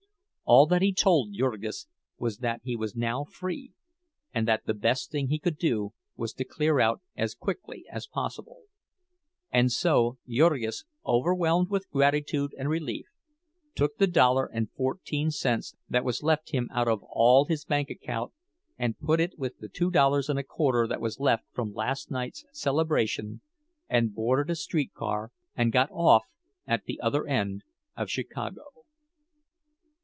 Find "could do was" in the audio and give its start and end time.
5.39-6.33